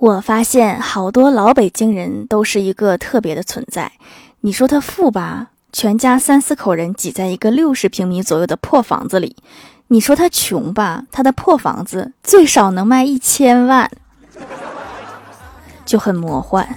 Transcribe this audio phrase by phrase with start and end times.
[0.00, 3.90] 我发现好多老北京人都是一个特别的存在。
[4.42, 9.34] 你说他富吧，全家三四口人挤在一个六十平米左右的破房子里；
[9.88, 13.90] 你说他穷吧，他的破房子最少能卖一千万，
[15.84, 16.68] 就很魔幻。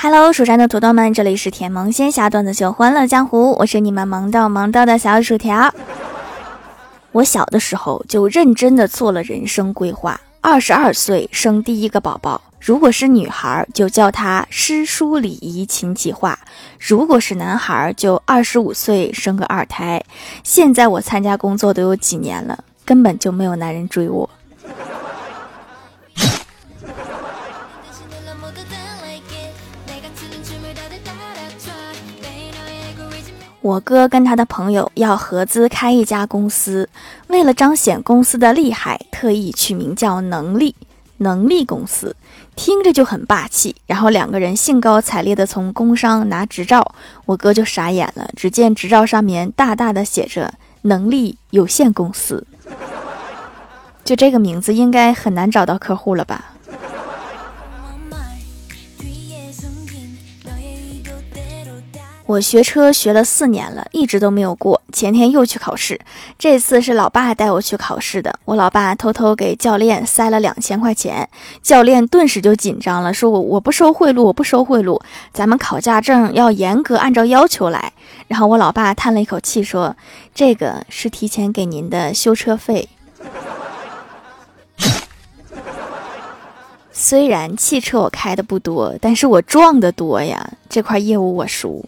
[0.00, 5.74] Hello，蜀山的土豆们，这里是甜萌仙侠段子秀《欢乐江湖》，我是你们萌到萌到的小薯条。
[7.10, 16.38] 我小的时候就认真的做了人生规划，二十二岁生第一个宝宝，如果是女孩就叫她诗书礼仪琴计划；
[16.78, 20.00] 如果是男孩就二十五岁生个二胎。
[20.44, 24.30] 现在我参加工作都有几年了，根本就没有男人追我。
[33.60, 36.88] 我哥跟他的朋友要合资开一家公司，
[37.26, 40.76] 为了彰显公司的厉害，特意取名叫“能力
[41.18, 42.14] 能力公司”，
[42.54, 43.74] 听着就很霸气。
[43.86, 46.94] 然后两个人兴高采烈地从工商拿执照，
[47.26, 48.30] 我哥就傻眼了。
[48.36, 52.46] 只见执照上面大大的写着“能力有限公司”，
[54.04, 56.52] 就这个名字应该很难找到客户了吧。
[62.28, 64.82] 我学车学了四年了，一直都没有过。
[64.92, 65.98] 前天又去考试，
[66.38, 68.38] 这次是老爸带我去考试的。
[68.44, 71.26] 我老爸偷偷给教练塞了两千块钱，
[71.62, 75.00] 教练顿时就紧张了，说我我不收贿赂，我不收贿赂，
[75.32, 77.94] 咱们考驾证要严格按照要求来。
[78.26, 79.96] 然后我老爸叹了一口气说
[80.36, 82.90] ：“这个是提前给您的修车费。
[86.92, 91.82] 虽然汽车我开的不多，但是我撞的多呀，这块业务我熟。”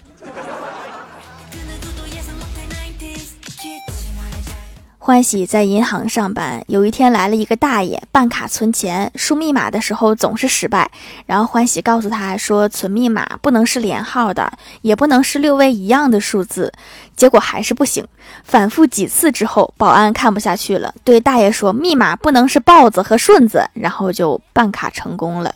[5.10, 10.88] 欢喜在银行上班，有一天来了一个大爷办卡存钱，输密码的时候总是失败。
[11.26, 16.72] 然后欢喜告诉他说，存密码不能是连号的，也不能是六位一样的数字。
[17.16, 18.06] 结果还是不行，
[18.44, 25.52] 反复几次之后，保安看不下去了，对大爷说，密码不能是豹子和顺子，然后就办卡成功了。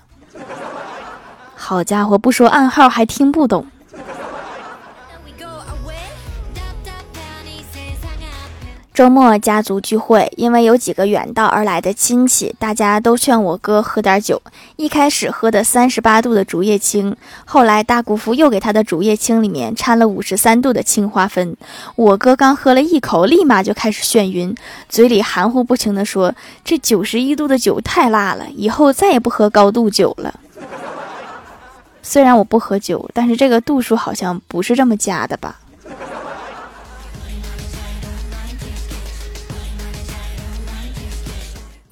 [1.55, 3.65] 好家伙，不说暗号还听不懂。
[8.95, 14.41] 周末家族聚会，因为有几个远道而来的亲戚，大家都劝我哥喝点酒。
[14.77, 21.57] 一开始喝的三十八度的竹叶青，后来大姑父又给他的竹叶青里面掺了五十三度的青花汾。
[21.97, 24.55] 我哥刚喝了一口，立马就开始眩晕，
[24.89, 26.33] 嘴里含糊不清地说
[26.65, 30.39] ：“这九十一度的酒太辣了，以后再也不喝高度酒了。
[32.01, 35.57] ”虽然我不喝酒，但是这个度数好像不是这么加的吧。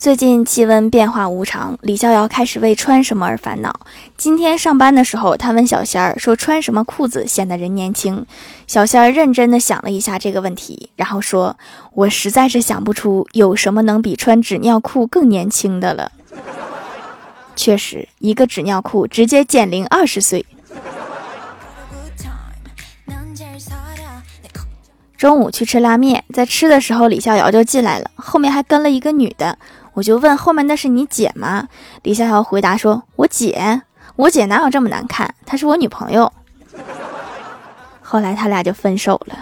[0.02, 3.72] 最近气温变化无常，李逍遥开始为穿什么而烦恼。
[4.16, 8.26] 今天上班的时候，他问小仙儿说：“穿什么裤子显得人年轻？”
[8.66, 11.56] 小仙儿认真的想了一下这个问题，然后说
[11.94, 16.10] ：“我实在是想不出有什么能比穿纸尿裤更年轻的了。”
[17.54, 20.44] 确实，一个纸尿裤直接减龄二十岁。
[25.16, 29.56] 中午去吃拉面，在吃的时候，李逍遥就进来了，后面还跟了一个女的。
[29.94, 31.68] 我就问后面那是你姐吗？
[32.02, 33.82] 李逍遥回答说：“我姐，
[34.16, 35.34] 我姐哪有这么难看？
[35.44, 36.32] 她是我女朋友。”
[38.00, 39.36] 后来他俩就分手了。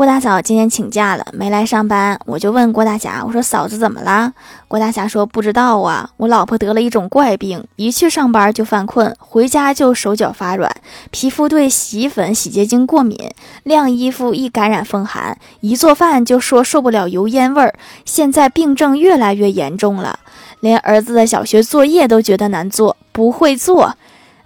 [0.00, 2.18] 郭大嫂今天请假了，没来上班。
[2.24, 4.32] 我就问郭大侠：“我说嫂子怎么了？”
[4.66, 10.74] 郭大侠说：“不知道啊，我老婆得了一种怪病，一去上班就犯困，回家就手脚发软，
[11.10, 13.18] 皮肤对洗衣粉、洗洁精过敏，
[13.64, 17.74] 晾衣服易感染风寒，一做饭就说受不了油烟味儿。
[18.06, 20.18] 现在病症越来越严重了，
[20.60, 23.94] 连儿子的小学作业都觉得难做，不会做。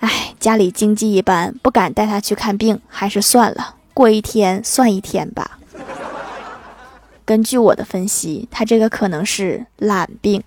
[0.00, 5.58] 哎，家里经济一般，不敢带他去看病，还是算了。”过一天算一天吧。
[7.24, 10.42] 根据我的分析，他这个可能是懒病。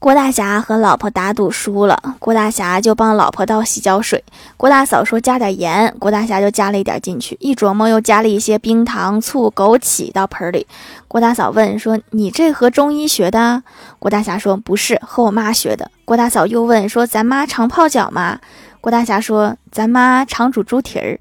[0.00, 4.24] 郭大侠和老婆打赌输了，郭大侠就帮老婆倒洗脚水。
[4.56, 7.36] 郭大嫂说加点盐，郭大侠就加了一点进去。
[7.38, 10.66] 一琢磨，又加了一些冰糖、醋、枸杞到盆里。
[11.06, 13.62] 郭大嫂问说：“你这和中医学的？”
[14.00, 18.40] 郭大侠说：“不是，和我妈学的。”郭大嫂又问说：“咱妈常泡脚吗？”
[18.80, 21.20] 郭大侠说：“咱妈常煮猪蹄儿。”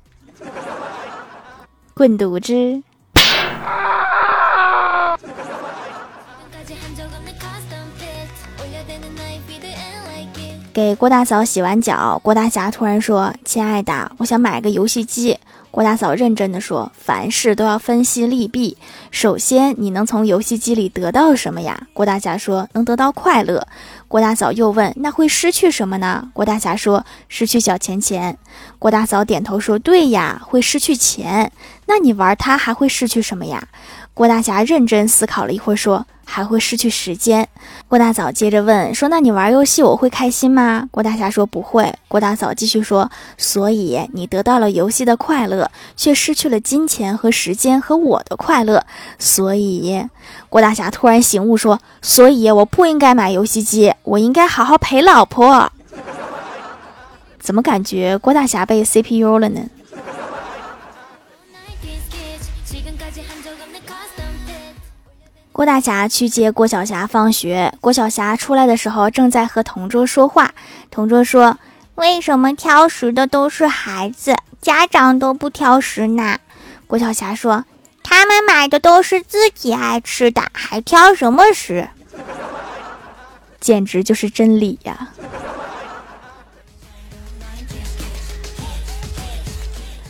[1.94, 2.82] 滚犊子！
[10.72, 15.38] 给郭大嫂洗完脚，郭大侠突然说：“亲爱的，我想买个游戏机。”
[15.72, 18.78] 郭大嫂认真的说：“凡事都要分析利弊。
[19.12, 23.68] 首先，你能从游戏机里得到什么呀？”郭大侠说：“能得到快乐。”
[24.08, 28.38] 郭大嫂又问：“那会失去什么呢？”郭大侠说：“失去小钱钱。”
[28.80, 31.52] 郭大嫂点头说：“对呀，会失去钱。
[31.88, 33.68] 那你玩它还会失去什么呀？”
[34.14, 36.06] 郭大侠认真思考了一会儿，说。
[36.32, 37.48] 还会失去时间。
[37.88, 48.86] 郭大嫂接着问说：“那你玩游戏我会开心吗？”郭大侠说：“不会。”郭大嫂继续说：“所以你得到了游戏的快乐，却失去了金钱和时间和我的快乐。
[49.18, 50.06] 所以，
[50.50, 55.72] 郭大侠突然醒悟说：‘所以我不应该买游戏机，我应该好好陪老婆。
[57.42, 59.62] ’怎么感觉郭大侠被 CPU 了呢？”
[65.52, 70.54] 郭大侠去接郭晓霞放学，郭晓霞出来的时候正在和同桌说话。
[70.90, 71.58] 同桌说
[71.96, 76.38] ：“为什么挑食的都是孩子，家长都不挑食呢？”
[76.88, 77.66] 郭晓霞说
[78.04, 81.90] ：“他们买的都是自己爱吃的，还挑什么食？”
[83.60, 85.10] 简直就是真理呀！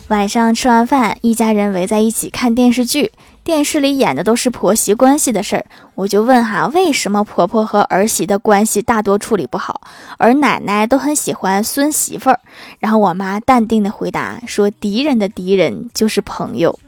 [0.06, 3.12] 晚上吃完饭，一家人围在一起看电视剧。
[3.42, 5.64] 电视里演的都是婆媳关系的事儿，
[5.94, 9.80] 我就问哈，为什么婆婆和儿媳的关系大多处理不好，
[10.18, 12.38] 而奶奶都很喜欢孙媳妇儿？
[12.78, 16.78] 然后我妈淡定的回答说：“敌人的敌人就是朋友，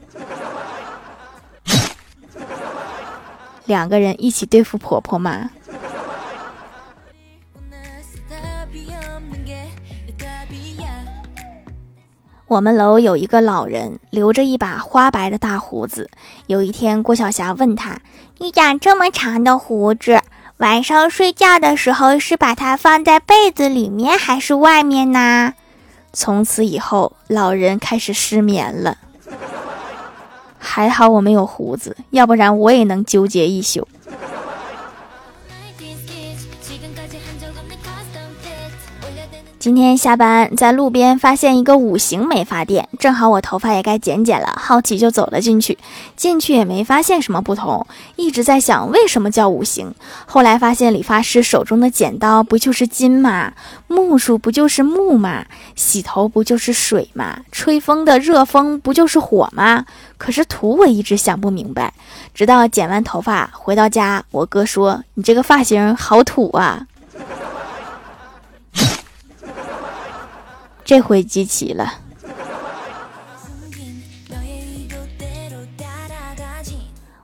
[3.65, 5.49] 两个人一起对付婆婆嘛。”
[12.53, 16.11] 我们楼有一个老人，留着一把花白的大胡子。
[16.45, 17.97] 有一天，郭晓霞问他
[18.37, 20.21] ：“你长这么长的胡子，
[20.57, 25.55] 晚上睡觉的时候是把它放在被子里面还是外面呢？”
[26.13, 28.99] 从此以后，老人开始失眠了。
[30.59, 33.87] 还好我没有胡子，要不然我也能纠结一宿。
[39.59, 45.77] 今天下班在路边发现一个五行美发店，正好我头发也该剪剪了，好奇就走了进去。
[46.17, 49.95] 进去也没发现什么不同，一直在想为什么叫五行。
[50.25, 53.53] 后来发现理发师手中的剪刀不就是金吗？
[53.87, 55.45] 木梳不就是木吗？
[55.75, 57.39] 洗头不就是水吗？
[57.49, 59.85] 吹风的热风不就是火吗？
[60.17, 61.93] 可是图我一直想不明白，
[62.33, 66.85] 直到剪完头发回到家，我哥说：“你这个发型好土啊。”
[70.85, 71.93] 这回集齐了。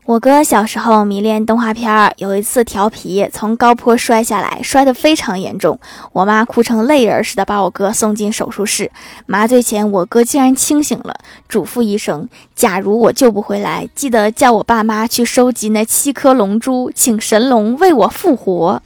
[0.05, 5.79] 我哥小时候迷恋动画片儿，有一次调皮从高坡摔下来，摔得非常严重。
[6.13, 8.91] 我妈哭成泪人似的把我哥送进手术室。
[9.27, 11.15] 麻醉前，我哥竟然清醒了，
[11.47, 18.81] 嘱咐医生：假如我救不回来，记得叫我爸妈去收集那七颗龙珠，请神龙为我复活。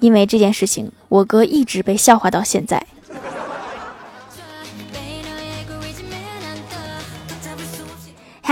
[0.00, 2.86] 因为这件事情，我哥一直被笑话到现在。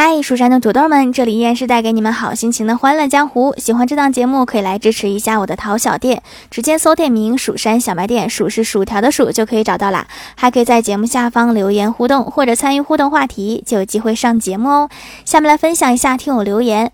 [0.02, 3.54] 嗨，蜀山的土豆们，这里依然是带给你们好心情的欢乐江湖。
[3.58, 10.06] 喜欢这档节目，可以来支持一下我的淘小店，直接搜店名“蜀山小卖店”，数是薯条的数就可以找到啦。
[10.36, 14.88] 还可以在节目下方留言互动，或者参与互动话题，就有机会上节目哦。
[15.26, 16.90] 下面来分享一下听友留言。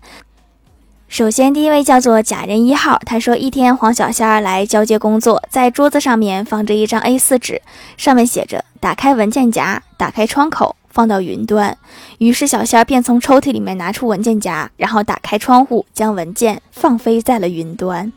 [1.07, 7.61] 首先，第一位叫做假人一号，他说一天黄小仙儿来交接工作，在桌子上面放着一张 A4 纸，
[7.95, 10.75] 上面写着：打开文件夹，打开窗口。
[10.97, 11.77] 放到云端，
[12.17, 18.11] 于是小仙儿便从抽屉里面拿出文件夹，然后打开窗户，将文件放飞在了云端，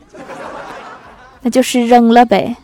[1.43, 2.55] 那就是扔了呗。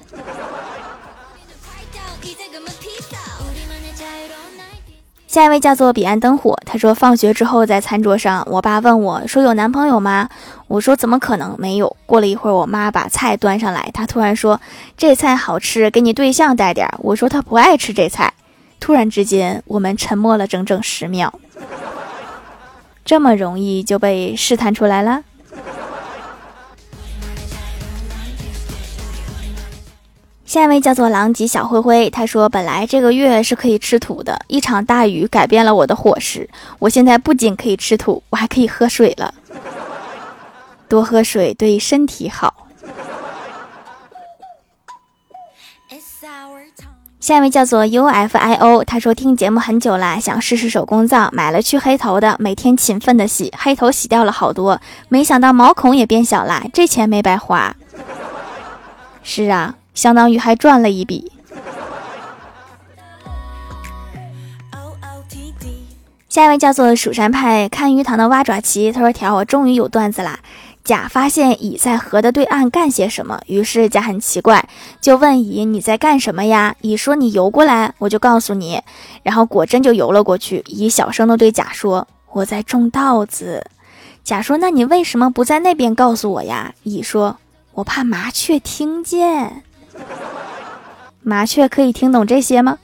[5.28, 10.28] 下一位叫做彼岸灯火，他说放学之后在餐桌上，我爸问我说有男朋友吗？
[10.68, 11.96] 我说怎么可能没有。
[12.08, 14.60] 过了一会儿，我妈把菜端上来，她突然说
[14.98, 16.90] 这菜好吃，给你对象带点。
[17.04, 18.34] 我说他不爱吃这菜。
[18.80, 21.34] 突然之间，我们沉默了整整十秒。
[23.04, 25.24] 这么容易就被试探出来了？
[30.46, 36.50] 下一位叫做狼藉小灰灰，他说：“本来这个月是可以吃土的，一场大雨改变了我的伙食。
[36.80, 39.34] 我现在不仅可以吃土，我还可以喝水了。
[40.88, 42.67] 多喝水对身体好。”
[47.28, 54.80] 下一位叫做 U F I O，他说听节目很久啦，想试试手工皂，买了去黑头的，每天勤奋的洗，黑头洗掉了好多，
[55.10, 57.76] 没想到毛孔也变小啦，这钱没白花。
[59.24, 61.34] 是啊，相当于还赚了一笔。
[66.30, 70.40] 下一位叫做蜀山派看鱼塘的蛙爪奇，他说条我终于有段子啦。
[70.88, 74.70] 甲发现乙在河的对岸干些什么，于是甲很奇怪，
[75.02, 78.82] 就问乙：“你在干什么呀？”乙说：“你游过来，我就告诉你。”
[79.22, 80.64] 然后果真就游了过去。
[80.68, 83.70] 乙小声的对甲说：“我在种稻子。”
[84.24, 87.38] 甲说：“那你为什么不在那边告诉我呀？”乙说
[87.76, 89.64] ：“我怕麻雀听见。
[91.22, 92.78] ”麻雀可以听懂这些吗？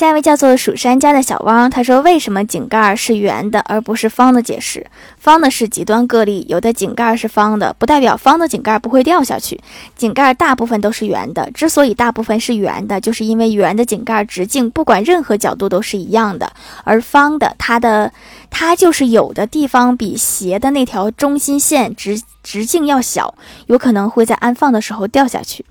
[0.00, 4.40] 下一位叫做蜀山家的小汪，他说：“为什么井盖是圆的而不是方的？
[4.40, 4.86] 解释：
[5.18, 9.60] 方的是极端个例，有的井盖是方的，不代表方的井盖不会掉下去。
[9.94, 16.50] 井盖大部分都是圆的，之所以大部分是圆的，就是因为圆的井盖直径不管任何角度都是一样的，
[16.84, 18.10] 而方的它的
[18.48, 23.34] 它就是有的地方比斜的那条中心线直直径要小，
[23.66, 25.62] 有可能会在安放的时候掉下去。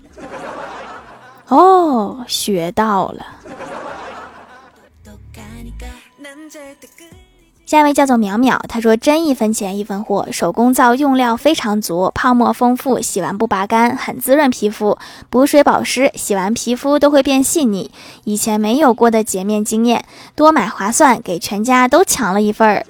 [1.47, 3.25] 哦，学到了。”
[7.65, 14.97] 下一位叫做淼淼，他说真一分钱一分货，手工皂用料非常足，泡沫丰富，洗完不拔干，很滋润皮肤，
[15.29, 17.91] 补水保湿，洗完皮肤都会变细腻。
[18.23, 20.03] 以前没有过的洁面经验，
[20.33, 22.83] 多买划算，给全家都抢了一份。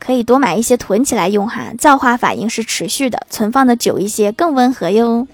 [0.00, 5.28] 可以多买一些囤起来用哈，皂化反应是持续的，存放的久一些更温和哟。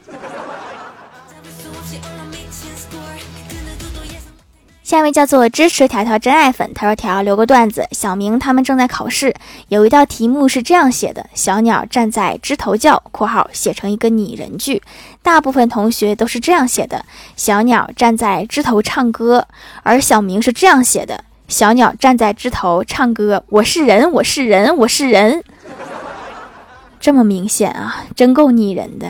[4.90, 9.32] 下一位叫做支持条条真爱粉，他说：“条留个段子，小明他们正在考试，
[9.68, 14.82] 有一道题目是这样写的：小鸟站在枝头叫（括号写成一个拟人句）。
[15.23, 17.04] 大部分同学都是这样写的：
[17.37, 19.47] 小鸟站在枝头唱歌，
[19.85, 25.44] 而小明是这样写的：小鸟站在枝头唱歌，我是人，我是人，我是人。
[26.99, 29.06] 这么明显啊，真够拟人的。”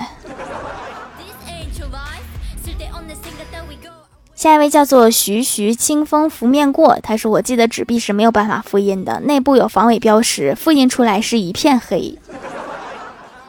[4.40, 12.18] 下一位叫做徐徐清风拂面过，他说：“我记得纸币是没有办法复印的，内部有防伪标识，复印出来是一片黑。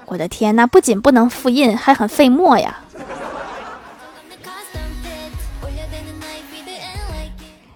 [0.07, 2.81] 我的天，那不仅不能复印，还很费墨呀。”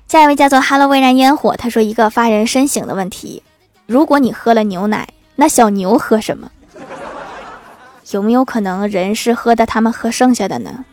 [0.10, 3.44] 下一位叫做 “Hello 微燃烟火”，他说：“一个发人深省的问题，
[3.86, 5.08] 如果你喝了牛奶，
[5.38, 6.52] 那小牛喝什么？
[8.12, 10.84] 有没有可能人是喝的他们喝剩下的呢？”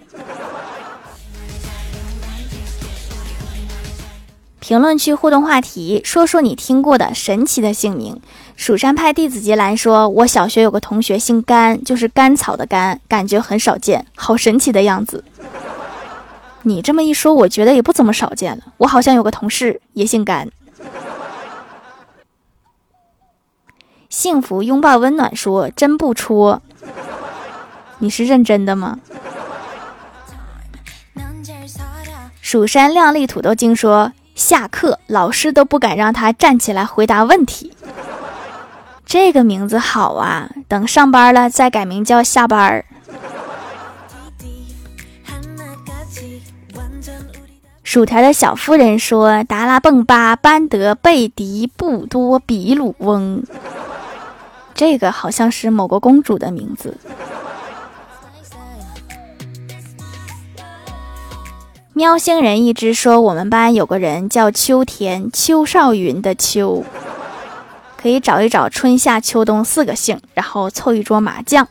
[4.63, 8.23] 评论区互动话题：说说你听过的神奇的姓名。
[8.55, 15.25] 蜀山派弟子杰兰说：“我小学有个同学姓甘，就是甘草的甘，感觉很少见，好神奇的样子。”
[16.63, 18.63] 你这么一说，我觉得也不怎么少见了。
[18.77, 20.49] 我好像有个同事也姓甘。
[24.09, 26.63] 幸福拥抱温暖说：“真不戳，
[27.99, 29.01] 你是认真的吗？”
[32.41, 34.13] 蜀山靓丽土豆精说。
[34.35, 37.73] 下课，老师都不敢让他站起来回答问题。
[39.05, 42.85] 这个名字好啊，等上班了再改名叫下班儿。
[47.85, 53.43] 薯条的小夫人说：“达拉蹦巴班德贝迪布多比鲁翁。”
[54.73, 56.97] 这个好像是某个公主的名字。
[61.95, 66.83] 喵星人一直说：“我们班有个人叫秋田，邱少云的秋，
[68.01, 71.69] 可以找一找春夏秋冬四个姓，然后凑一桌麻将。”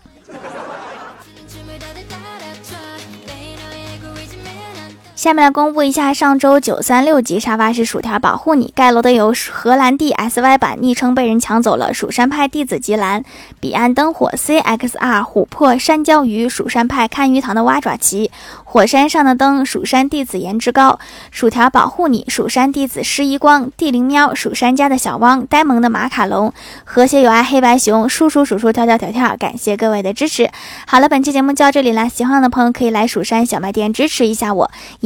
[5.21, 11.93] 下面来公布一下上周九三六级沙发是薯条保护你盖楼的有荷兰弟 SY 版，昵称被人抢走了。
[11.93, 13.23] 蜀山派弟子吉兰，
[13.59, 18.31] 彼岸灯火 CXR，琥珀山椒鱼，蜀山派看鱼塘的蛙爪旗，
[18.63, 20.97] 火山上的灯，蜀山弟子颜值高，
[21.29, 26.51] 薯条保护你，蜀山弟子施一光，地灵喵，蜀山家的小汪，呆萌的马卡龙，
[26.83, 30.49] 和谐有爱黑白熊，叔叔叔叔跳跳跳跳，感谢各位的支持。
[30.87, 34.71] 好了，本期节目就到这里了，喜欢的朋友可以来蜀山小卖店支持一下我。